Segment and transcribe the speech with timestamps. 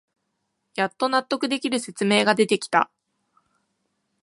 [0.73, 2.89] やっと納得できる説明が出てきた